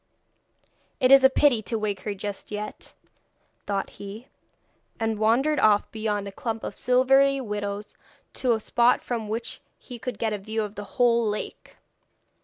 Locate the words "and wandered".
4.99-5.59